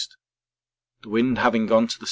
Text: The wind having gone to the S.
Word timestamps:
The 1.03 1.09
wind 1.09 1.37
having 1.37 1.67
gone 1.67 1.85
to 1.85 1.93
the 1.99 1.99
S. 1.99 1.99